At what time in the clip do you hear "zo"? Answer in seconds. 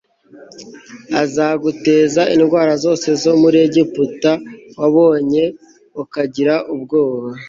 3.23-3.33